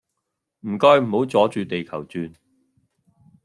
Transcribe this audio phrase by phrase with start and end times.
[0.61, 2.33] 唔該唔好阻住地球轉